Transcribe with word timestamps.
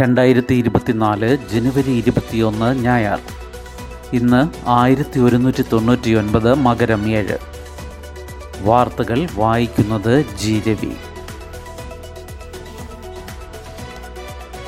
രണ്ടായിരത്തി 0.00 0.54
ഇരുപത്തിനാല് 0.54 1.36
ജനുവരി 1.52 1.90
ഇരുപത്തിയൊന്ന് 1.90 2.78
ഞായർ. 2.84 3.18
ഇന്ന് 4.12 4.68
ആയിരത്തി 4.68 5.20
ഒരുന്നൂറ്റി 5.20 5.64
തൊണ്ണൂറ്റി 5.72 6.10
ഒൻപത് 6.10 6.54
മകരം 6.54 7.08
ഏഴ്. 7.08 7.38
വാർത്തകൾ 8.62 9.26
വായിക്കുന്നത് 9.34 10.24
ജി 10.36 10.62
രവി. 10.68 10.92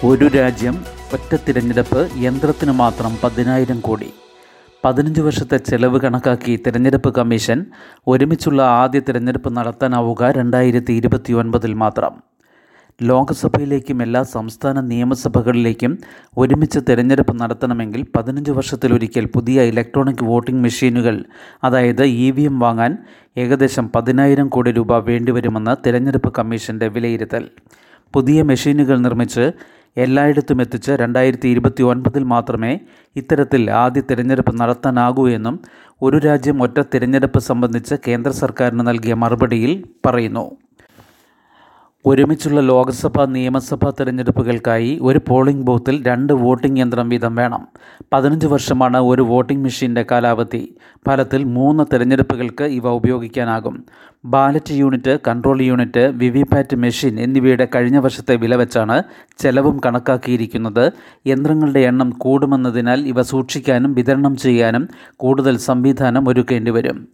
ഒരു 0.07 0.29
രാജ്യം 0.29 0.85
ഒറ്റ 1.13 1.37
തിരഞ്ഞെടുപ്പ് 1.49 2.11
യന്ത്രത്തിന് 2.17 2.73
മാത്രം 2.73 3.19
പതിനായിരം 3.25 3.81
കോടി. 3.81 4.15
പതിനഞ്ച് 4.85 5.21
വർഷത്തെ 5.21 5.57
ചെലവ് 5.57 6.01
കണക്കാക്കി 6.01 6.63
തിരഞ്ഞെടുപ്പ് 6.67 7.15
കമ്മീഷൻ 7.15 7.67
ഒരുമിച്ചുള്ള 8.07 8.63
ആദ്യ 8.63 9.01
തിരഞ്ഞെടുപ്പ് 9.01 9.57
നടത്താനാവുക 9.57 10.31
രണ്ടായിരത്തി 10.31 10.93
ഇരുപത്തി 10.93 11.33
ഒൻപതിൽ 11.33 11.75
മാത്രം. 11.75 12.30
ലോക്സഭയിലേക്കും 13.03 14.03
എല്ലാ 14.03 14.23
സംസ്ഥാന 14.23 14.81
നിയമസഭകളിലേക്കും 14.81 15.99
ഒരുമിച്ച് 16.39 16.79
തിരഞ്ഞെടുപ്പ് 16.89 17.41
നടത്തണമെങ്കിൽ 17.41 18.07
പതിനഞ്ച് 18.17 18.51
വർഷത്തിലൊരിക്കൽ 18.51 19.27
പുതിയ 19.27 19.63
ഇലക്ട്രോണിക് 19.63 20.25
വോട്ടിംഗ് 20.25 20.63
മെഷീനുകൾ 20.63 21.25
അതായത് 21.65 22.03
ഇ 22.03 22.31
വി 22.31 22.43
എം 22.43 22.61
വാങ്ങാൻ 22.61 22.99
ഏകദേശം 23.37 23.91
പതിനായിരം 23.97 24.49
കോടി 24.49 24.71
രൂപ 24.71 24.99
വേണ്ടിവരുമെന്ന് 24.99 25.77
തിരഞ്ഞെടുപ്പ് 25.87 26.33
കമ്മീഷന്റെ 26.39 26.89
വിലയിരുത്തൽ. 26.89 27.49
പുതിയ 28.15 28.43
മെഷീനുകൾ 28.43 28.99
നിർമ്മിച്ച് 28.99 29.53
എല്ലായിടത്തും 29.97 30.61
എത്തിച്ച് 30.61 30.93
രണ്ടായിരത്തി 30.93 31.49
ഇരുപത്തി 31.49 31.83
ഒൻപതിൽ 31.83 32.23
മാത്രമേ 32.23 32.81
ഇത്തരത്തിൽ 33.17 33.71
ആദ്യ 33.71 34.01
തിരഞ്ഞെടുപ്പ് 34.01 34.61
നടത്താനാകൂ 34.61 35.29
എന്നും 35.29 35.61
ഒരു 36.03 36.17
രാജ്യം 36.17 36.63
ഒറ്റ 36.63 36.81
തിരഞ്ഞെടുപ്പ് 36.95 37.39
സംബന്ധിച്ച് 37.39 37.95
കേന്ദ്ര 38.09 38.31
സർക്കാരിന് 38.31 38.87
നൽകിയ 38.87 39.15
മറുപടിയിൽ 39.15 39.85
പറയുന്നു. 40.07 40.51
ഒരുമിച്ചുള്ള 42.07 42.61
ലോക്സഭാ 42.61 43.25
നിയമസഭാ 43.25 43.91
തെരഞ്ഞെടുപ്പുകൾക്കായി 43.91 44.99
ഒരു 45.03 45.21
പോളിംഗ് 45.29 45.63
ബൂത്തിൽ 45.63 46.03
രണ്ട് 46.07 46.33
വോട്ടിംഗ് 46.33 46.81
യന്ത്രം 46.81 47.09
വീതം 47.09 47.35
വേണം. 47.35 47.69
പതിനഞ്ച് 48.13 48.47
വർഷമാണ് 48.47 48.99
ഒരു 48.99 49.23
വോട്ടിംഗ് 49.23 49.63
മെഷീന്റെ 49.63 50.05
കാലാവധി. 50.11 50.75
ഫലത്തിൽ 51.07 51.45
മൂന്ന് 51.45 51.85
തെരഞ്ഞെടുപ്പുകൾക്ക് 51.93 52.65
ഇവ 52.65 52.89
ഉപയോഗിക്കാനാകും. 52.89 53.85
Ballot 54.25 54.73
unit 54.73 55.19
control 55.29 55.63
unit 55.63 56.11
VVPAT 56.15 56.77
machine 56.77 57.21
എന്നിവയുടെ 57.21 57.69
കഴിഞ്ഞ 57.75 57.99
വർഷത്തെ 57.99 58.37
വില 58.37 58.55
വെച്ചാണ് 58.55 59.03
ചെലവും 59.39 59.81
കണക്കാക്കിയിരിക്കുന്നത്. 59.87 60.93
യന്ത്രങ്ങളുടെ 61.27 61.81
എണ്ണം 61.81 62.11
കൂടുമെന്നതിനാൽ 62.11 63.07
ഇവ 63.07 63.23
സൂക്ഷിക്കാനും 63.23 63.95
വിതരണം 63.95 64.37
ചെയ്യാനും 64.37 64.89
കൂടുതൽ 65.17 65.57
സംവിധാനം 65.57 66.29
ഒരുക്കേണ്ടി 66.29 66.71
വരും. 66.71 67.09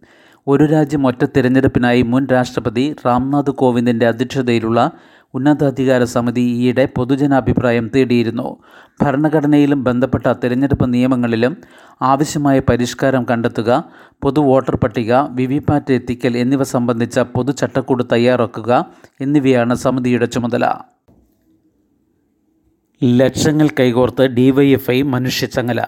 ഒരു 0.47 0.63
രാജ്യം 0.63 1.07
ഒറ്റ 1.07 1.25
തിരഞ്ഞെടുപ്പിനായി 1.25 2.01
മുൻ 2.01 2.27
രാഷ്ട്രപതി 2.27 2.95
രാംനാഥ് 3.05 3.51
കോവിന്ദിന്റെ 3.51 4.07
അധ്യക്ഷതയിലുള്ള 4.07 4.91
ഉന്നതാധികാര 5.33 6.03
സമിതി 6.03 6.41
ഈയിടെ 6.41 6.85
പൊതുജനാഭിപ്രായം 6.95 7.91
തേടിയിരുന്നു. 7.95 8.57
ഭരണഘടനയിലും 9.01 9.83
ബന്ധപ്പെട്ട 9.83 10.27
തിരഞ്ഞെടുപ്പ് 10.27 10.93
നിയമങ്ങളിലും 10.93 11.57
ആവശ്യമായ 12.01 12.59
പരിഷ്കാരം 12.59 13.25
കണ്ടെത്തുക 13.31 13.83
പൊതു 14.21 14.41
വോട്ടർ 14.41 14.75
പട്ടിക 14.75 15.13
വിവിപാറ്റ് 15.13 15.93
എത്തിക്കൽ 15.93 16.37
എന്നിവ 16.37 16.63
സംബന്ധിച്ച 16.63 17.19
പൊതു 17.19 17.51
ചട്ടക്കൂട് 17.51 18.03
തയ്യാറാക്കുക 18.11 18.85
എന്നിവയാണ് 19.21 19.75
സമിതിയുടെ 19.75 20.25
ചുമതല. 20.25 20.65
ലക്ഷങ്ങൾ 23.03 23.69
കൈകോർത്ത് 23.79 24.21
ഡിവൈഎഫ്ഐ 24.21 25.01
മനുഷ്യച്ചങ്ങല 25.01 25.81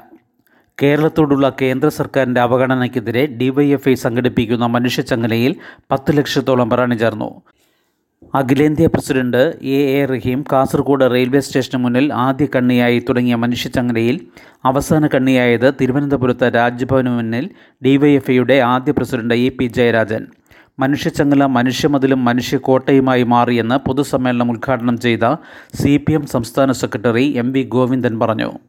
കേരളത്തോടുള്ള 0.82 1.52
കേന്ദ്ര 1.62 1.88
സർക്കാരിന്റെ 1.90 2.42
അവഗണനയ്ക്കെതിരെ 2.42 3.26
ഡിവൈഎഫ്ഐ 3.26 3.94
സംഘടിപ്പിക്കുന്ന 3.94 4.66
മനുഷ്യച്ചങ്ങലയിൽ 4.66 5.56
പത്ത് 5.92 6.18
ലക്ഷത്തോളം 6.18 6.70
പേർ 6.70 6.82
അണിചേർന്നു. 6.82 7.42
അഖിലേന്ത്യാ 8.36 8.88
president 8.94 9.60
A 9.64 9.80
A 10.00 10.06
Rahim 10.06 10.46
Kasaragod 10.52 11.12
railway 11.12 11.40
സ്റ്റേഷന് 11.40 11.84
മുന്നിൽ 11.84 12.14
ആദ്യ 12.14 12.48
കണ്ണിയായി 12.56 13.06
തുടങ്ങിയ 13.10 13.36
മനുഷ്യച്ചങ്ങലയിൽ 13.36 14.28
അവസാന 14.66 15.08
കണ്ണിയായത് 15.08 15.74
തിരുവനന്തപുരത്ത് 15.82 16.52
രാജ്ഭവന് 16.56 17.10
മുന്നിൽ 17.10 17.50
ഡിവൈഎഫ്ഐയുടെ 17.86 18.60
ആദ്യ 18.60 18.92
പ്രസിഡന്റ് 18.92 19.34
ഇ 19.34 19.50
പി 19.50 19.66
ജയരാജൻ. 19.66 20.26
മനുഷ്യച്ചങ്ങല 20.80 21.46
മനുഷ്യമതിലും 21.46 22.26
മനുഷ്യക്കോട്ടയുമായി 22.26 23.24
മാറിയെന്ന് 23.24 23.76
പൊതുസമ്മേളനം 23.76 24.52
ഉദ്ഘാടനം 24.52 25.00
ചെയ്ത 25.00 25.36
സി 25.74 26.06
സംസ്ഥാന 26.26 26.72
സെക്രട്ടറി 26.72 27.26
എം 27.44 27.52
വി 27.52 27.64
ഗോവിന്ദൻ 27.64 28.20
പറഞ്ഞു. 28.20 28.69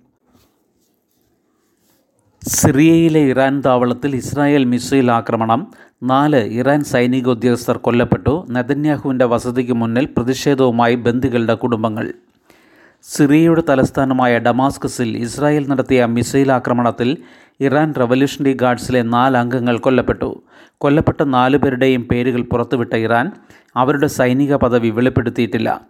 സിറിയയിലെ 2.48 3.20
ഇറാൻ 3.20 3.60
താവളത്തിൽ 3.60 4.16
ഇസ്രായേൽ 4.16 4.64
മിസൈൽ 4.64 5.10
ആക്രമണം. 5.10 5.66
നാല് 6.02 6.52
ഇറാൻ 6.52 6.84
സൈനിക 6.84 7.28
ഉദ്യോഗസ്ഥർ 7.28 7.76
കൊല്ലപ്പെട്ടു. 7.76 8.46
നെതന്യാഹുവിന്റെ 8.50 9.24
വസതിക്ക് 9.24 9.72
മുന്നിൽ 9.72 10.08
പ്രതിഷേധവുമായി 10.16 10.94
ബന്ദികളുടെ 10.94 11.54
കുടുംബങ്ങൾ. 11.54 12.12
സിറിയയുടെ 13.02 13.62
തലസ്ഥാനമായ 13.68 14.38
ഡമാസ്കസിൽ 14.38 15.16
ഇസ്രായേൽ 15.16 15.68
നടത്തിയ 15.68 16.06
മിസൈൽ 16.06 16.52
ആക്രമണത്തിൽ 16.52 17.16
ഇറാൻ 17.60 17.94
റവല്യൂഷണറി 17.94 18.52
ഗാർഡ്സിലെ 18.52 19.02
നാല് 19.02 19.36
അംഗങ്ങൾ 19.36 19.78
കൊല്ലപ്പെട്ടു. 19.78 20.42
കൊല്ലപ്പെട്ട 20.78 21.22
നാലുപേരുടെയും 21.22 22.02
പേരുകൾ 22.02 22.42
പുറത്തുവിട്ട 22.42 22.94
ഇറാൻ 22.94 23.32
അവരുടെ 23.76 24.06
സൈനിക 24.06 24.54
പദവി 24.54 24.88
വെളിപ്പെടുത്തിയിട്ടില്ല. 24.88 25.80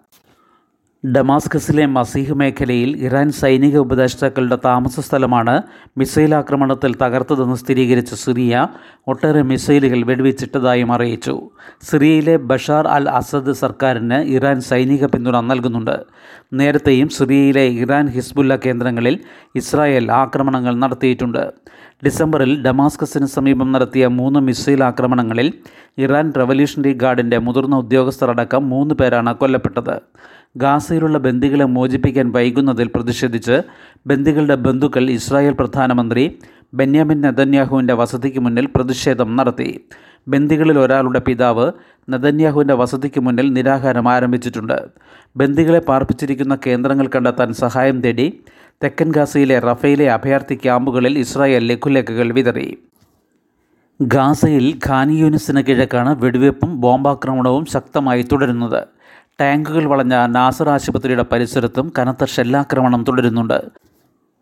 ഡമാസ്കസിലെ 1.04 1.84
മസീഹ് 1.86 2.34
മേഖലയിൽ 2.40 2.90
ഇറാൻ 3.06 3.28
സൈനിക 3.32 3.76
ഉപദേഷ്ടാക്കളുടെ 3.76 4.56
താമസ 4.64 5.00
സ്ഥലമാണ് 5.00 5.54
മിസൈൽ 5.98 6.34
ആക്രമണത്തിൽ 6.34 6.92
തകർത്തതെന്ന് 7.02 7.56
സ്ഥിരീകരിച്ച 7.56 8.14
സിറിയ 8.14 8.66
ഒട്ടേറെ 9.08 9.42
മിസൈലുകൾ 9.42 10.02
വെടിവെച്ചിട്ടതായും 10.10 10.92
അറിയിച്ചു. 10.92 11.34
സിറിയയിലെ 11.90 12.36
ബഷാർ 12.36 12.86
അൽ 12.96 13.08
അസദ് 13.08 13.52
സർക്കാരിന് 13.52 14.18
ഇറാൻ 14.36 14.60
സൈനിക 14.60 15.04
പിന്തുണ 15.04 15.40
നൽകുന്നുണ്ട്. 15.40 15.96
നേരത്തെയും 16.52 17.08
സിറിയയിലെ 17.08 17.66
ഇറാൻ 17.84 18.06
ഹിസ്ബുല്ല 18.16 18.56
കേന്ദ്രങ്ങളിൽ 18.56 19.16
ഇസ്രായേൽ 19.56 20.12
ആക്രമണങ്ങൾ 20.12 20.74
നടത്തിയിട്ടുണ്ട്. 20.74 21.52
ഡിസംബറിൽ 22.04 22.52
ഡമാസ്കസിന് 22.66 23.26
സമീപം 23.36 23.72
നടത്തിയ 23.72 24.06
മൂന്ന് 24.06 24.40
മിസൈൽ 24.40 24.84
ആക്രമണങ്ങളിൽ 24.84 25.48
ഇറാൻ 26.04 26.32
റവല്യൂഷണറി 26.40 26.92
ഗാർഡിന്റെ 26.92 27.38
മുതിർന്ന 27.38 27.76
ഉദ്യോഗസ്ഥരടക്കം 27.76 28.70
മൂന്ന് 28.70 28.94
പേരാണ് 28.94 29.34
കൊല്ലപ്പെട്ടത്. 29.34 29.96
ഗാസയിലുള്ള 30.56 31.18
ബന്ദികളെ 31.18 31.64
മോചിപ്പിക്കാൻ 31.64 32.30
വൈകുന്നതിൽ 32.30 32.88
പ്രതിഷേധിച്ച് 32.94 33.62
ബന്ദികളുടെ 34.06 34.54
ബന്ധുക്കൾ 34.54 35.10
ഇസ്രായേൽ 35.10 35.52
പ്രധാനമന്ത്രി 35.52 36.38
ബെന്യാമിൻ 36.74 37.20
നെതന്യാഹുവിന്റെ 37.20 37.94
വസതിക്ക് 37.94 38.38
മുന്നിൽ 38.38 38.66
പ്രതിഷേധം 38.66 39.36
നടത്തി. 39.36 39.80
ബന്ദികളിൽ 40.28 40.78
ഒരാളുടെ 40.78 41.20
പിതാവ് 41.20 41.72
നെതന്യാഹുവിന്റെ 42.10 42.74
വസതിക്ക് 42.74 43.20
മുന്നിൽ 43.20 43.52
നിരാഹാരം 43.52 44.08
ആരംഭിച്ചിട്ടുണ്ട്. 44.08 44.88
ബന്ദികളെ 45.36 45.78
പാർപ്പിച്ചിരിക്കുന്ന 45.78 46.58
കേന്ദ്രങ്ങൾ 46.66 47.06
കണ്ടെത്താൻ 47.06 47.52
സഹായം 47.52 48.00
തേടി 48.00 48.40
തെക്കൻ 48.84 49.12
ഗാസയിലെ 49.12 49.58
റഫയിലെ 49.58 50.10
അഭയാർത്ഥി 50.10 50.54
ക്യാമ്പുകളിൽ 50.54 51.18
ഇസ്രായേൽ 51.18 51.66
ലഘുലേഖകൾ 51.66 52.32
വിതറി. 52.32 52.78
ഗാസയിൽ 54.02 54.80
ഖാനി 54.86 55.12
യൂനിസിന് 55.12 55.62
കിഴക്കാണ് 55.66 56.22
വെടിവെപ്പും 56.22 56.80
ബോംബാക്രമണവും 56.80 57.66
ശക്തമായി 57.66 58.22
തുടരുന്നത്. 58.22 58.86
ടാങ്കുകൾ 59.40 59.84
വളഞ്ഞ 59.84 60.26
നാസർ 60.26 60.68
ആശുപത്രിയുടെ 60.68 61.24
പരിസരത്തും 61.32 61.92
കനത്ത 61.98 62.24
ഷെല്ലാക്രമണം 62.24 63.04
തുടരുന്നുണ്ട്. 63.08 63.62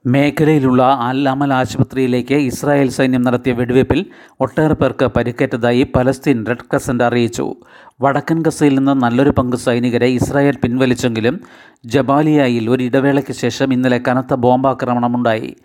മേഖലയിലുള്ള 0.07 0.83
അൽ 0.83 1.29
അമൽ 1.29 1.53
ആശുപത്രിയിലേക്ക് 1.53 2.35
ഇസ്രായേൽ 2.35 2.89
സൈന്യം 2.89 3.23
നടത്തിയ 3.23 3.53
വെടിവയ്പിൽ 3.53 4.07
ഒട്ടേറെ 4.41 4.75
പേർക്ക് 4.75 5.05
പരിക്കേറ്റതായി 5.05 5.87
പലസ്തീൻ 5.97 6.47
റെഡ് 6.47 6.59
ക്രസന്റ് 6.59 7.05
അറിയിച്ചു. 7.05 7.55
വടക്കൻ 8.01 8.43
ഗസയിൽ 8.43 8.75
നിന്ന് 8.75 9.03
നല്ലൊരു 9.03 9.31
പങ്ക് 9.31 9.57
സൈനികരെ 9.57 10.07
ഇസ്രായേൽ 10.07 10.57
പിൻവലിച്ചെങ്കിലും 10.57 11.41
ജബാലിയായിൽ 11.85 12.71
ഒരു 12.71 12.83
ഇടവേളയ്ക്ക് 12.85 13.33
ശേഷം 13.33 13.73
ഇന്നലെ 13.73 14.01
കനത്ത 14.09 14.35
ബോംബാക്രമണമുണ്ടായി. 14.35 15.57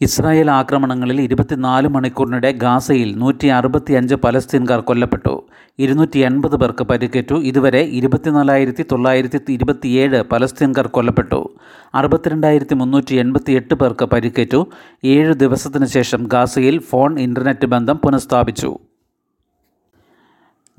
ഇസ്രായേൽ 0.00 0.50
ആക്രമണങ്ങളിൽ 0.50 1.20
ഇരുപത്തിനാല് 1.20 1.88
മണിക്കൂറിനിടെ 1.88 2.52
ഗാസയിൽ 2.52 3.18
നൂറ്റി 3.18 3.46
അറുപത്തി 3.46 3.92
അഞ്ച് 3.92 4.14
പലസ്തീൻകാർ 4.14 4.80
കൊല്ലപ്പെട്ടു. 4.80 5.46
ഇരുന്നൂറ്റി 5.78 6.18
എൺപത് 6.18 6.56
പേർക്ക് 6.56 6.84
പരിക്കേറ്റു. 6.84 7.34
ഇതുവരെ 7.34 7.80
ഇരുപത്തിനാലായിരത്തി 7.80 8.84
തൊള്ളായിരത്തി 8.92 9.52
ഇരുപത്തിയേഴ് 9.52 10.22
പലസ്തീൻകാർ 10.22 10.86
കൊല്ലപ്പെട്ടു. 10.86 11.56
അറുപത്തിരണ്ടായിരത്തി 11.94 12.74
മുന്നൂറ്റി 12.74 13.14
എൺപത്തി 13.14 13.52
എട്ട് 13.52 13.74
പേർക്ക് 13.74 14.04
പരിക്കേറ്റു. 14.04 14.66
ഏഴ് 15.04 15.34
ദിവസത്തിന് 15.34 15.86
ശേഷം 15.86 16.28
ഗാസയിൽ 16.32 16.78
ഫോൺ 16.78 17.20
ഇന്റർനെറ്റ് 17.20 17.66
ബന്ധം 17.66 17.96
പുനഃസ്ഥാപിച്ചു. 17.96 18.78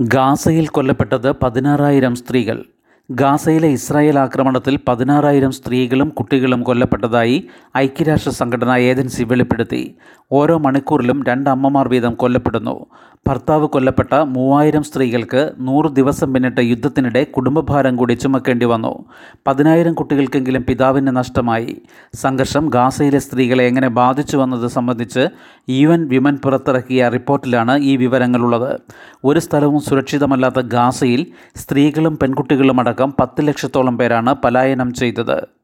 ഗാസയിൽ 0.01 0.67
കൊല്ലപ്പെട്ടത് 0.67 1.31
പതിനാറായിരം 1.31 2.15
സ്ത്രീകൾ. 2.15 2.65
ഗാസയിലെ 3.11 3.67
ഇസ്രായേൽ 3.67 4.19
ആക്രമണത്തിൽ 4.19 4.79
പതിനാറായിരം 4.87 5.51
സ്ത്രീകളും 5.51 6.09
കുട്ടികളും 6.09 6.63
കൊല്ലപ്പെട്ടതായി 6.63 7.37
ഐക്യരാഷ്ട്ര 7.77 8.31
സംഘടനാ 8.31 8.77
ഏജൻസി 8.77 9.23
വെളിപ്പെടുത്തി. 9.23 9.95
ഓരോ 10.31 10.57
മണിക്കൂറിലും 10.57 11.23
രണ്ട് 11.27 11.49
അമ്മമാർ 11.49 11.87
വീതം 11.87 12.13
കൊല്ലപ്പെടുന്നു. 12.13 12.85
ഭർത്താവ് 13.27 13.67
കൊല്ലപ്പെട്ട 13.67 14.15
മൂവായിരം 14.15 14.83
സ്ത്രീകൾക്ക് 14.83 15.51
നൂറ് 15.59 15.89
ദിവസം 15.95 16.33
പിന്നിട്ട് 16.33 16.61
യുദ്ധത്തിനിടെ 16.61 17.23
കുടുംബഭാരം 17.23 17.95
കൂടി 17.95 18.13
ചുമക്കേണ്ടി 18.13 18.65
വന്നു. 18.65 19.05
പതിനായിരം 19.47 19.93
കുട്ടികൾക്കെങ്കിലും 19.93 20.65
പിതാവിന് 20.69 21.07
നഷ്ടമായി. 21.07 21.81
സംഘർഷം 22.13 22.69
ഗാസയിലെ 22.73 23.19
സ്ത്രീകളെ 23.19 23.65
എങ്ങനെ 23.67 23.87
ബാധിച്ചു 23.87 24.37
വന്നത് 24.37 24.67
സംബന്ധിച്ച് 24.67 25.27
യു 25.69 25.89
എൻ 25.89 26.07
വിമൻ 26.07 26.37
പുറത്തിറക്കിയ 26.43 27.09
റിപ്പോർട്ടിലാണ് 27.09 27.77
ഈ 27.81 27.95
വിവരങ്ങളുള്ളത്. 27.95 28.79
ഒരു 29.25 29.39
സ്ഥലവും 29.39 29.79
സുരക്ഷിതമല്ലാത്ത 29.79 30.59
ഗാസയിൽ 30.59 31.25
സ്ത്രീകളും 31.55 32.17
പെൺകുട്ടികളുമടക്കം 32.17 33.13
പത്ത് 33.19 33.47
ലക്ഷത്തോളം 33.47 33.97
പേരാണ് 33.97 34.33
പലായനം 34.33 34.93
ചെയ്തത്. 34.93 35.58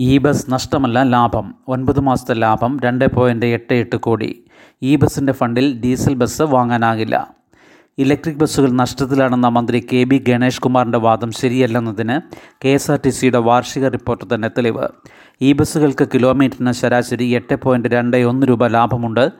ഇ 0.00 0.18
ബസ് 0.18 0.50
നഷ്ടമല്ല 0.50 1.02
ലാഭം. 1.02 1.54
ഒൻപത് 1.68 2.00
മാസത്തെ 2.00 2.34
ലാഭം 2.34 2.80
രണ്ട് 2.84 3.04
പോയിന്റ് 3.14 3.46
എട്ട് 3.46 3.74
എട്ട് 3.74 3.96
കോടി. 3.96 4.44
ഇ 4.82 4.96
ബസിന്റെ 4.96 5.32
ഫണ്ടിൽ 5.32 5.80
ഡീസൽ 5.80 6.14
ബസ് 6.14 6.42
വാങ്ങാനാകില്ല. 6.42 7.34
ഇലക്ട്രിക് 7.98 8.36
ബസ്സുകൾ 8.36 8.70
നഷ്ടത്തിലാണെന്ന 8.72 9.48
മന്ത്രി 9.48 9.86
കെ 9.92 10.04
ബി 10.04 10.24
ഗണേഷ് 10.28 10.60
കുമാറിന്റെ 10.60 10.98
വാദം 10.98 11.30
ശരിയല്ലെന്നതിന് 11.32 12.20
കെ 12.64 12.68
എസ് 12.68 12.90
ആർ 12.90 13.00
ടി 13.04 13.08
സിയുടെ 13.08 13.38
വാർഷിക 13.38 13.88
റിപ്പോർട്ട് 13.88 14.34
തന്നെ 14.34 14.48
തെളിവ്. 14.48 14.88
ഇ 15.40 15.52
ബസ്സുകൾക്ക് 15.52 16.08
കിലോമീറ്ററിന് 16.14 16.72
ശരാശരി 16.72 17.28
എട്ട് 17.34 17.54
പോയിന്റ് 17.54 17.88
രണ്ട് 17.88 18.16
ഒന്ന് 18.16 18.46
രൂപ 18.46 18.66
ലാഭമുണ്ട്. 18.66 19.32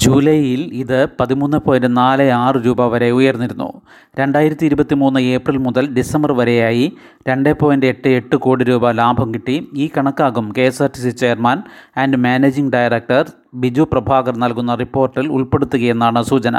ജൂലൈയിൽ 0.00 0.70
ഇത് 0.72 1.06
പതിമൂന്ന് 1.20 1.58
പോയിന്റ് 1.58 1.96
നാല് 1.96 2.30
ആറ് 2.30 2.54
രൂപ 2.66 2.86
വരെ 2.86 3.10
ഉയർന്നിരുന്നു. 3.10 3.82
രണ്ടായിരത്തി 4.18 4.66
ഇരുപത്തി 4.66 4.94
മൂന്ന് 4.94 5.20
ഏപ്രിൽ 5.20 5.56
മുതൽ 5.56 5.94
ഡിസംബർ 5.94 6.32
വരെയായി 6.32 6.92
രണ്ട് 7.28 7.52
പോയിന്റ് 7.60 7.86
എട്ട് 7.86 8.08
എട്ട് 8.08 8.36
കോടി 8.36 8.64
രൂപ 8.64 8.90
ലാഭം 8.90 9.34
കിട്ടി. 9.34 9.68
ഈ 9.74 9.90
കണക്കാകും 9.96 10.52
K 10.58 10.60
S 10.60 10.82
R 10.82 10.88
T 10.88 11.00
C 11.00 11.10
chairman 11.10 11.62
and 11.96 12.16
managing 12.16 12.72
director 12.72 13.32
Biju 13.54 13.82
Prabhakar 13.92 14.36
നൽകുന്ന 14.36 14.74
റിപ്പോർട്ടിൽ 14.74 15.28
ഉൾപ്പെടുത്തുകയെന്നാണ് 15.28 16.22
സൂചന. 16.22 16.58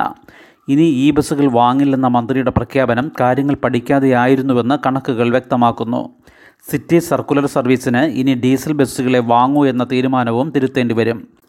ഇനി 0.70 0.82
ഈ 0.82 1.12
ബസ്സുകൾ 1.12 1.48
വാങ്ങില്ലെന്ന 1.52 2.08
മന്ത്രിയുടെ 2.08 2.52
പ്രഖ്യാപനം 2.52 3.12
കാര്യങ്ങൾ 3.20 3.56
പഠിക്കാതെയായിരുന്നുവെന്ന് 3.56 4.78
കണക്കുകൾ 4.86 5.30
വ്യക്തമാക്കുന്നു. 5.30 6.10
സിറ്റി 6.72 7.00
സർക്കുലർ 7.00 7.46
സർവീസിന് 7.46 7.98
ഇനി 7.98 8.34
ഡീസൽ 8.34 8.74
ബസ്സുകളെ 8.74 9.20
വാങ്ങൂ 9.20 9.66
എന്ന 9.66 9.84
തീരുമാനവും 9.92 10.50
തിരുത്തേണ്ടി 10.56 10.96
വരും. 10.96 11.43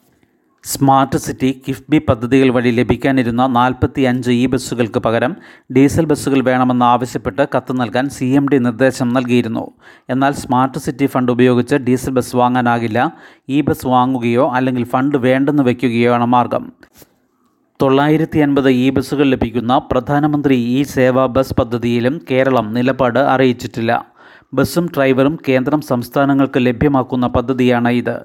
സ്മാർട്ട് 0.66 1.16
സിറ്റി 1.16 1.62
കിഫ്ബി 1.68 1.98
പദ്ധതികൾ 1.98 2.50
വഴി 2.50 2.70
ലഭിക്കാനിരുന്ന 2.70 3.46
നാൽപ്പത്തി 3.46 4.02
അഞ്ച് 4.02 4.30
ഇ 4.30 4.46
ബസ്സുകൾക്ക് 4.46 4.98
പകരം 4.98 5.36
ഡീസൽ 5.76 6.04
ബസ്സുകൾ 6.04 6.40
വേണമെന്ന് 6.40 6.84
ആവശ്യപ്പെട്ട് 6.84 7.46
കത്ത് 7.56 7.80
നൽകാൻ 7.80 8.08
സി 8.08 8.24
എം 8.24 8.46
ഡി 8.52 8.58
നിർദ്ദേശം 8.58 9.08
നൽകിയിരുന്നു. 9.08 9.72
എന്നാൽ 10.10 10.32
സ്മാർട്ട് 10.32 10.78
സിറ്റി 10.78 11.06
ഫണ്ട് 11.06 11.32
ഉപയോഗിച്ച് 11.32 11.74
ഡീസൽ 11.74 12.10
ബസ് 12.10 12.36
വാങ്ങാനാകില്ല. 12.36 13.12
ഇ 13.48 13.60
ബസ് 13.60 13.86
വാങ്ങുകയോ 13.86 14.50
അല്ലെങ്കിൽ 14.50 14.84
ഫണ്ട് 14.84 15.18
വേണ്ടെന്ന് 15.18 15.62
വയ്ക്കുകയോ 15.62 16.12
ആണ് 16.12 16.26
മാർഗം. 16.26 16.72
തൊള്ളായിരത്തി 17.82 18.38
അൻപത് 18.38 18.68
ഇ 18.68 18.90
ബസ്സുകൾ 18.90 19.24
ലഭിക്കുന്ന 19.24 19.78
പ്രധാനമന്ത്രി 19.78 20.56
ഇ 20.56 20.82
സേവാ 20.82 21.26
ബസ് 21.26 21.54
പദ്ധതിയിലും 21.54 22.20
കേരളം 22.30 22.74
നിലപാട് 22.74 23.18
അറിയിച്ചിട്ടില്ല. 23.18 24.13
ബസ്സും 24.56 24.86
ഡ്രൈവറും 24.96 25.38
കേന്ദ്രം 25.48 25.80
സംസ്ഥാനങ്ങൾക്ക് 25.80 26.58
ലഭ്യമാക്കുന്ന 26.58 27.26
പദ്ധതിയാണ് 27.26 27.88
ഇത്. 27.88 28.16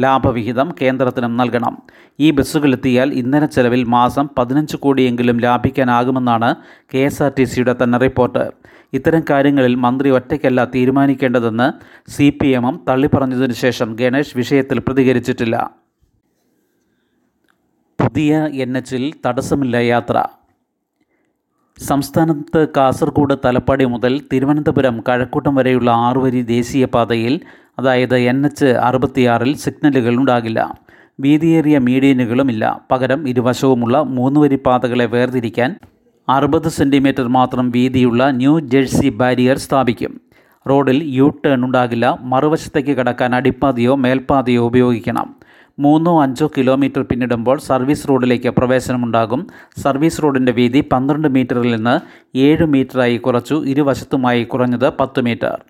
ലാഭവിഹിതം 0.00 0.74
കേന്ദ്രത്തിനും 0.82 1.36
നൽകണം. 1.36 1.82
ഈ 2.20 2.30
ബസ്സുകളെത്തിയാൽ 2.30 3.12
ഇന്ധന 3.12 3.46
ചെലവിൽ 3.46 3.84
മാസം 3.84 4.28
പതിനഞ്ച് 4.38 4.76
കോടിയെങ്കിലും 4.76 5.38
ലാഭിക്കാനാകുമെന്നാണ് 5.38 6.54
കെ 6.94 6.98
എസ് 6.98 7.22
ആർ 7.22 7.32
ടി 7.38 7.44
സിയുടെ 7.44 7.76
തന്നെ 7.82 7.98
റിപ്പോർട്ട്. 7.98 8.52
ഇത്തരം 8.92 9.22
കാര്യങ്ങളിൽ 9.30 9.74
മന്ത്രി 9.74 10.10
ഒറ്റയ്ക്കല്ല 10.10 10.64
തീരുമാനിക്കേണ്ടതെന്ന് 10.64 11.68
സി 12.10 12.38
പി 12.42 12.48
എമ്മും 12.48 12.84
തള്ളിപ്പറഞ്ഞതിനു 12.88 13.52
ശേഷം 13.52 13.96
ഗണേഷ് 14.00 14.36
വിഷയത്തിൽ 14.36 14.78
പ്രതികരിച്ചിട്ടില്ല. 14.78 15.70
പുതിയ 18.00 18.48
എൻ 18.52 18.76
എച്ചിൽ 18.76 19.12
തടസ്സമില്ല 19.26 19.76
യാത്ര. 19.76 20.24
സംസ്ഥാനത്ത് 21.78 22.66
കാസർഗോഡ് 22.76 23.36
തലപ്പാടി 23.44 23.84
മുതൽ 23.84 24.22
തിരുവനന്തപുരം 24.32 25.04
കഴക്കൂട്ടം 25.08 25.54
വരെയുള്ള 25.54 25.90
ആറുവരി 25.90 26.42
ദേശീയപാതയിൽ 26.42 27.40
അതായത് 27.78 28.16
എൻ 28.16 28.46
എച്ച് 28.46 28.64
അറുപത്തിയാറിൽ 28.64 29.56
സിഗ്നലുകൾ 29.56 30.16
ഉണ്ടാകില്ല. 30.16 30.78
വീതിയേറിയ 31.20 31.78
മീഡിയനുകളുമില്ല. 31.78 32.80
പകരം 32.90 33.28
ഇരുവശവുമുള്ള 33.28 34.02
മൂന്ന് 34.02 34.40
വരി 34.40 34.58
പാതകളെ 34.66 35.06
വേർതിരിക്കാൻ 35.06 35.76
അറുപത് 36.28 36.68
സെന്റിമീറ്റർ 36.68 37.28
മാത്രം 37.28 37.70
വീതിയുള്ള 37.70 38.30
ന്യൂ 38.30 38.60
ജേഴ്സി 38.60 39.08
ബാരിയർ 39.08 39.58
സ്ഥാപിക്കും. 39.58 40.20
റോഡിൽ 40.68 41.04
യു 41.04 41.40
ടേൺ 41.44 41.64
ഉണ്ടാകില്ല. 41.64 42.18
മറുവശത്തേക്ക് 42.20 42.90
കടക്കാൻ 42.90 43.34
അടിപ്പാതയോ 43.34 43.94
മേൽപ്പാതയോ 43.94 44.66
ഉപയോഗിക്കണം. 44.66 45.36
മൂന്നോ 45.78 46.22
അഞ്ചോ 46.22 46.50
കിലോമീറ്റർ 46.56 47.02
പിന്നിടുമ്പോൾ 47.02 47.58
സർവീസ് 47.58 48.08
റോഡിലേക്ക് 48.08 48.48
പ്രവേശനമുണ്ടാകും. 48.48 49.46
സർവീസ് 49.82 50.22
റോഡിന്റെ 50.22 50.52
വീതി 50.52 50.80
പന്ത്രണ്ട് 50.92 51.28
മീറ്ററിൽ 51.28 51.76
നിന്ന് 51.76 52.00
ഏഴ് 52.38 52.64
മീറ്ററായി 52.64 53.16
കുറച്ചു. 53.16 53.54
ഇരുവശത്തുമായി 53.54 54.44
കുറഞ്ഞത് 54.44 54.90
പത്ത് 54.90 55.20
മീറ്റർ 55.20 55.64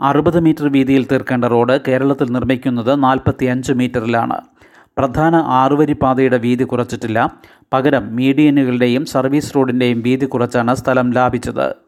അറുപത് 0.00 0.40
മീറ്റർ 0.40 0.68
വീതിയിൽ 0.68 1.06
തീർക്കേണ്ട 1.12 1.44
റോഡ് 1.44 1.80
കേരളത്തിൽ 1.88 2.32
നിർമ്മിക്കുന്നത് 2.32 3.02
നാൽപ്പത്തി 3.02 3.46
അഞ്ച് 3.46 3.72
മീറ്ററിലാണ് 3.72 4.40
പ്രധാന 4.98 5.36
ആറുവരി 5.36 5.92
പാതയുടെ 5.92 6.38
വീതി 6.38 6.64
കുറച്ചിട്ടില്ല. 6.64 7.30
പകരം 7.72 8.16
മീഡിയനുകളുടെയും 8.16 9.04
സർവീസ് 9.04 9.56
റോഡിന്റെയും 9.56 10.02
വീതി 10.02 10.26
കുറച്ചാണ് 10.26 10.74
സ്ഥലം 10.74 11.10
ലാഭിച്ചത്. 11.10 11.87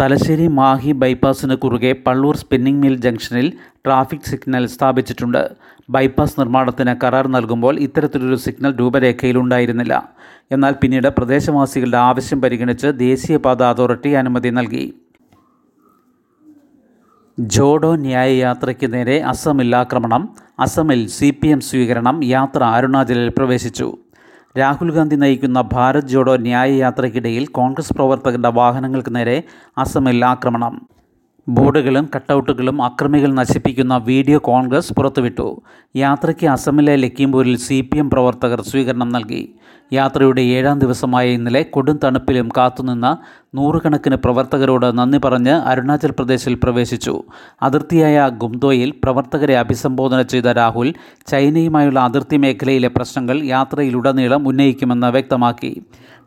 തലശ്ശേരി 0.00 0.46
മാഹി 0.46 0.92
ബൈപ്പാസിന് 0.92 1.54
കുറുകെ 1.54 1.94
പള്ളൂർ 2.06 2.36
സ്പിന്നിംഗ് 2.36 2.82
മിൽ 2.82 2.96
ജംഗ്ഷനിൽ 2.96 3.52
ട്രാഫിക് 3.86 4.20
സിഗ്നൽ 4.20 4.66
സ്ഥാപിച്ചിട്ടുണ്ട്. 4.66 5.50
ബൈപ്പാസ് 5.90 6.40
നിർമ്മാണത്തിന് 6.40 6.94
കരാർ 7.04 7.28
നൽകുമ്പോൾ 7.28 7.78
ഇത്തരത്തിലൊരു 7.78 8.34
സിഗ്നൽ 8.34 8.76
രൂപരേഖയിലുണ്ടായിരുന്നില്ല. 8.76 10.12
എന്നാൽ 10.52 10.74
പിന്നീട് 10.82 11.08
പ്രദേശവാസികളുടെ 11.08 11.96
ആവശ്യം 11.96 12.40
പരിഗണിച്ച് 12.40 12.86
ദേശീയപാത 12.86 13.62
അതോറിറ്റി 13.62 14.08
അനുമതി 14.08 14.48
നൽകി. 14.48 14.94
ജോഡോ 17.40 17.96
ന്യായ 17.96 18.32
യാത്രയ്ക്ക് 18.32 18.92
നേരെ 18.92 19.22
അസമിൽ 19.22 19.76
ആക്രമണം. 19.76 20.28
അസമിൽ 20.58 21.06
സി 21.06 21.34
സ്വീകരണം. 21.58 22.24
യാത്ര 22.24 22.64
അരുണാചലിൽ 22.64 23.28
പ്രവേശിച്ചു. 23.28 23.96
രാഹുൽ 24.56 24.90
ഗാന്ധി 24.90 25.16
നയിക്കുന്ന 25.16 25.60
ഭാരത് 25.72 26.08
ജോഡോ 26.08 26.36
ന്യായ 26.36 26.70
യാത്രയ്ക്കിടയിൽ 26.70 27.46
കോൺഗ്രസ് 27.46 27.92
പ്രവർത്തകരുടെ 27.92 28.48
വാഹനങ്ങൾക്ക് 28.48 29.16
നേരെ 29.16 29.44
അസമിൽ 29.78 30.24
ആക്രമണം. 30.24 30.80
ബോർഡുകളും 31.48 32.10
കട്ടൗട്ടുകളും 32.16 32.82
അക്രമികൾ 32.82 33.32
നശിപ്പിക്കുന്ന 33.32 33.96
വീഡിയോ 33.96 34.38
കോൺഗ്രസ് 34.38 34.94
പുറത്തുവിട്ടു. 34.94 35.62
യാത്രയ്ക്ക് 35.96 36.46
അസമിലെ 36.46 36.96
ലക്കിംപൂരിൽ 36.96 37.56
സി 37.56 37.80
പി 37.80 37.98
എം 37.98 38.10
പ്രവർത്തകർ 38.10 38.60
സ്വീകരണം 38.60 39.08
നൽകി. 39.08 39.54
യാത്രയുടെ 39.92 40.40
ഏഴാം 40.40 40.78
ദിവസമായ 40.78 41.28
ഇന്നലെ 41.28 41.62
കൊടും 41.62 41.98
തണുപ്പിലും 42.04 42.48
കാത്തുനിന്ന 42.56 43.18
നൂറുകണക്കിന് 43.54 44.16
പ്രവർത്തകരോട് 44.16 44.98
നന്ദി 44.98 45.18
പറഞ്ഞ് 45.18 45.50
അരുണാചൽ 45.50 46.10
പ്രദേശിൽ 46.10 46.54
പ്രവേശിച്ചു. 46.62 47.22
അതിർത്തിയായ 47.62 48.28
ഗുംദോയിൽ 48.28 48.94
പ്രവർത്തകരെ 49.04 49.58
അഭിസംബോധന 49.58 50.22
ചെയ്ത 50.22 50.44
രാഹുൽ 50.44 50.94
ചൈനയുമായുള്ള 51.26 52.00
അതിർത്തി 52.00 52.36
മേഖലയിലെ 52.36 52.88
പ്രശ്നങ്ങൾ 52.88 53.42
യാത്രയിലുടനീളം 53.42 54.48
ഉന്നയിക്കുമെന്ന് 54.48 55.06
വ്യക്തമാക്കി. 55.06 55.82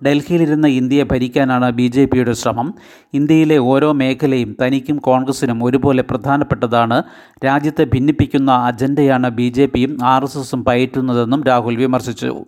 ഡൽഹിയിലിരുന്ന് 0.06 0.68
ഇന്ത്യയെ 0.68 1.04
ഭരിക്കാനാണ് 1.04 1.72
ബി 1.72 1.88
ജെ 1.88 2.06
പിയുടെ 2.06 2.32
ശ്രമം. 2.32 2.74
ഇന്ത്യയിലെ 3.14 3.58
ഓരോ 3.58 3.92
മേഖലയും 3.92 4.56
തനിക്കും 4.62 4.98
കോൺഗ്രസിനും 4.98 5.64
ഒരുപോലെ 5.64 6.04
പ്രധാനപ്പെട്ടതാണ്. 6.04 7.04
രാജ്യത്തെ 7.46 7.84
ഭിന്നിപ്പിക്കുന്ന 7.84 8.52
അജണ്ടയാണ് 8.52 9.30
ബി 9.30 9.50
ജെ 9.50 9.66
പിയും 9.66 9.98
ആർ 10.04 10.24
എസ് 10.24 10.38
എസും 10.38 10.66
പയറ്റുന്നതെന്നും 10.66 11.44
രാഹുൽ 11.44 11.76
വിമർശിച്ചു. 11.76 12.46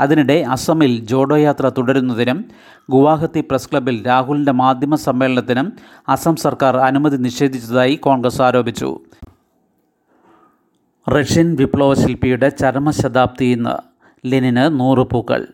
അതിനിടെ 0.00 0.44
അസമിൽ 0.50 1.00
ജോഡോ 1.00 1.36
യാത്ര 1.36 1.70
തുടരുന്നതിനും 1.78 2.44
ഗുവാഹത്തി 2.90 3.40
പ്രസ് 3.40 3.70
ക്ലബിൽ 3.70 4.06
രാഹുലിന്റെ 4.06 4.52
മാധ്യമ 4.52 4.94
സമ്മേളനത്തിനും 4.94 5.72
അസം 6.08 6.36
സർക്കാർ 6.36 6.76
അനുമതി 6.76 7.16
നിഷേധിച്ചതായി 7.16 7.94
കോൺഗ്രസ് 7.94 8.42
ആരോപിച്ചു. 8.42 8.98
റഷ്യൻ 11.10 11.54
വിപ്ലവശില്പിയുടെ 11.54 12.48
ചരമശതാബ്ദി 12.48 13.44
ഇന്ന്. 13.44 13.94
ലെനിന് 14.26 14.80
നൂറ് 14.80 14.98
പൂക്കൾ. 14.98 15.46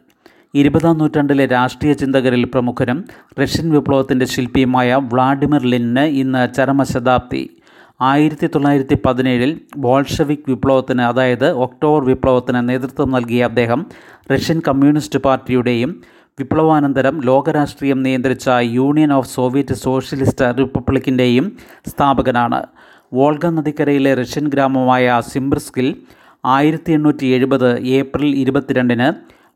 ഇരുപതാം 0.54 0.98
നൂറ്റാണ്ടിലെ 0.98 1.46
രാഷ്ട്രീയ 1.46 1.92
ചിന്തകരിൽ 1.92 2.44
പ്രമുഖരും 2.44 3.04
റഷ്യൻ 3.40 3.70
വിപ്ലവത്തിന്റെ 3.70 4.26
ശില്പിയുമായ 4.26 4.94
വ്ളാഡിമിർ 4.94 5.62
ലെനിന് 5.62 6.00
ഇന്ന് 6.00 6.54
ചരമശതാബ്ദി. 6.54 7.59
ആയിരത്തി 8.02 8.46
തൊള്ളായിരത്തി 8.46 8.96
പതിനേഴിൽ 9.06 9.60
ബോൾഷവിക് 9.76 10.46
വിപ്ലവത്തിന് 10.48 11.00
അതായത് 11.00 11.50
ഒക്ടോബർ 11.50 12.04
വിപ്ലവത്തിന് 12.04 12.68
നേതൃത്വം 12.68 13.10
നൽകിയ 13.10 13.44
അദ്ദേഹം 13.44 13.86
റഷ്യൻ 14.32 14.62
കമ്മ്യൂണിസ്റ്റ് 14.68 15.18
പാർട്ടിയുടെയും 15.18 16.02
വിപ്ലവാനന്തരം 16.40 17.20
ലോകരാഷ്ട്രീയം 17.20 18.02
നിയന്ത്രിച്ച 18.02 18.48
യൂണിയൻ 18.60 19.12
ഓഫ് 19.12 19.28
സോവിയറ്റ് 19.28 19.74
സോഷ്യലിസ്റ്റ് 19.74 20.58
റിപ്പബ്ലിക്കിന്റെയും 20.58 21.52
സ്ഥാപകനാണ്. 21.88 22.66
വോൾഗ 23.14 23.46
നദിക്കരയിലെ 23.46 24.14
റഷ്യൻ 24.14 24.48
ഗ്രാമമായ 24.48 25.20
സിംബ്രിസ്കിൽ 25.32 25.96
ആയിരത്തി 26.44 26.92
എണ്ണൂറ്റി 26.92 27.26
എഴുപത് 27.26 27.78
ഏപ്രിൽ 27.80 28.36
ഇരുപത്തിരണ്ടിന് 28.36 29.12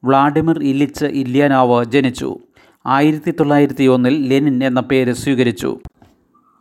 വ്ളാഡിമിർ 0.07 0.63
ഇല്ലിച്ച് 0.63 1.05
ഇല്യാനാവ് 1.05 1.85
ജനിച്ചു. 1.85 2.39
ആയിരത്തി 2.87 3.31
തൊള്ളായിരത്തി 3.31 3.85
ഒന്നിൽ 3.85 4.29
ലെനിൻ 4.29 4.65
എന്ന 4.65 4.81
പേര് 4.81 5.13
സ്വീകരിച്ചു. 5.13 5.81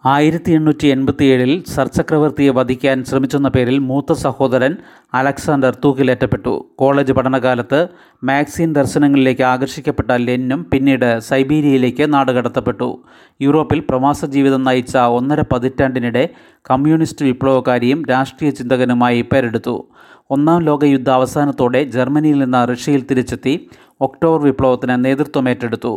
ആയിരത്തി 0.05 0.51
എണ്ണൂറ്റി 0.51 0.87
എൺപത്തിയേഴിൽ 0.87 1.63
സർ 1.73 1.87
ചക്രവർത്തിയെ 1.87 2.49
വധിക്കാൻ 2.49 3.03
ശ്രമിച്ചെന്ന 3.03 3.47
പേരിൽ 3.47 3.77
മൂത്ത 3.79 4.13
സഹോദരൻ 4.13 4.73
അലക്സാണ്ടർ 5.13 5.77
തൂക്കിലേറ്റപ്പെട്ടു. 5.83 6.53
കോളേജ് 6.75 7.13
പഠനകാലത്ത് 7.13 7.87
മാക്സിൻ 8.23 8.73
ദർശനങ്ങളിലേക്ക് 8.73 9.41
ആകർഷിക്കപ്പെട്ട 9.41 10.11
ലെന്നും 10.11 10.63
പിന്നീട് 10.63 11.19
സൈബീരിയയിലേക്ക് 11.19 12.13
നാടുകടത്തപ്പെട്ടു. 12.13 13.03
യൂറോപ്പിൽ 13.41 13.79
പ്രവാസ 13.79 14.25
ജീവിതം 14.25 14.63
നയിച്ച 14.63 14.97
ഒന്നര 14.97 15.43
പതിറ്റാണ്ടിനിടെ 15.53 16.29
കമ്മ്യൂണിസ്റ്റ് 16.71 17.25
വിപ്ലവകാരിയും 17.25 18.05
രാഷ്ട്രീയ 18.05 18.51
ചിന്തകനുമായി 18.51 19.21
പേരെടുത്തു. 19.21 19.87
ഒന്നാം 20.31 20.61
ലോകയുദ്ധ 20.61 21.09
അവസാനത്തോടെ 21.09 21.83
ജർമ്മനിയിൽ 21.83 22.39
നിന്ന് 22.43 22.67
റഷ്യയിൽ 22.73 23.05
തിരിച്ചെത്തി 23.11 23.69
ഒക്ടോബർ 24.01 24.43
വിപ്ലവത്തിന് 24.43 25.05
നേതൃത്വം 25.05 25.49
ഏറ്റെടുത്തു. 25.49 25.93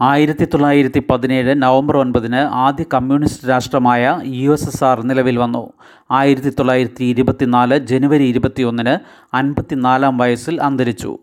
ആയിരത്തി 0.00 0.44
തൊള്ളായിരത്തി 0.44 1.02
പതിനേഴ് 1.10 1.62
നവംബർ 1.62 1.96
ഒൻപതിന് 1.96 2.36
ആദ്യ 2.36 2.84
കമ്മ്യൂണിസ്റ്റ് 2.94 3.48
രാഷ്ട്രമായ 3.48 4.20
യു 4.24 4.52
എസ് 4.52 4.68
എസ് 4.68 4.84
ആർ 4.84 5.02
നിലവിൽ 5.02 5.38
വന്നു. 5.38 5.72
ആയിരത്തി 6.10 6.48
തൊള്ളായിരത്തി 6.48 7.04
ഇരുപത്തിനാല് 7.04 7.78
ജനുവരി 7.78 8.24
ഇരുപത്തിയൊന്നിന് 8.24 8.98
അൻപത്തിനാലാം 9.36 10.18
വയസ്സിൽ 10.18 10.62
അന്തരിച്ചു. 10.62 11.18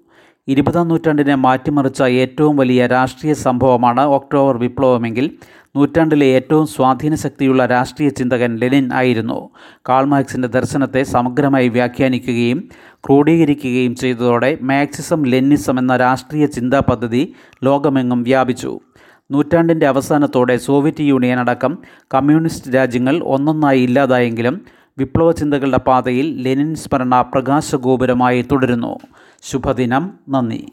ഇരുപതാം 0.48 0.88
നൂറ്റാണ്ടിനെ 0.88 1.36
മാറ്റിമറിച്ച 1.36 2.03
ഏറ്റവും 2.03 2.58
വലിയ 2.58 2.88
രാഷ്ട്രീയ 2.88 3.34
സംഭവമാണ് 3.34 4.01
ഒക്ടോബർ 4.01 4.58
വിപ്ലവമെങ്കിൽ 4.58 5.32
നൂറ്റാണ്ടിലെ 5.75 6.25
ഏറ്റവും 6.25 6.67
സ്വാധീന 6.67 7.15
ശക്തിയുള്ള 7.15 7.65
രാഷ്ട്രീയ 7.65 8.10
ചിന്തകൻ 8.10 8.55
ലെനിൻ 8.55 8.94
ആയിരുന്നു. 8.94 9.50
കാൾമാക്സിന്റെ 9.89 10.48
ദർശനത്തെ 10.48 11.03
സമഗ്രമായി 11.03 11.67
വ്യാഖ്യാനിക്കുകയും 11.67 12.70
ക്രോഡീകരിക്കുകയും 12.96 13.96
ചെയ്തതോടെ 13.96 14.58
മാക്സിസം 14.62 15.24
ലെന്നിസം 15.24 15.79
എന്ന 15.79 15.98
രാഷ്ട്രീയ 15.98 16.46
ചിന്താ 16.46 16.79
പദ്ധതി 16.79 17.34
ലോകമെങ്ങും 17.63 18.24
വ്യാപിച്ചു. 18.24 18.79
നൂറ്റാണ്ടിന്റെ 19.32 19.88
അവസാനത്തോടെ 19.88 20.58
സോവിയറ്റ് 20.58 21.01
യൂണിയൻ 21.01 21.39
അടക്കം 21.39 21.77
കമ്മ്യൂണിസ്റ്റ് 22.13 22.75
രാജ്യങ്ങൾ 22.75 23.24
ഒന്നൊന്നായി 23.24 23.82
ഇല്ലാതായെങ്കിലും 23.82 24.62
വിപ്ലവ 24.98 25.32
ചിന്തകളുടെ 25.32 25.77
പാതയിൽ 25.77 26.41
ലെനിൻ 26.41 26.75
സ്മരണ 26.75 27.22
പ്രകാശഗോപുരമായി 27.22 28.41
തുടരുന്നു. 28.41 29.00
ശുഭദിനം. 29.41 30.12
നന്ദി. 30.29 30.67